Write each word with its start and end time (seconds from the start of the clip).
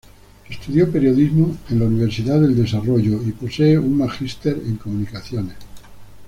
Estudió 0.49 0.91
periodismo 0.91 1.55
en 1.69 1.77
la 1.77 1.85
Universidad 1.85 2.41
del 2.41 2.55
Desarrollo 2.55 3.21
y 3.21 3.33
posee 3.33 3.77
un 3.77 3.99
magíster 3.99 4.57
en 4.65 4.77
comunicaciones. 4.77 5.55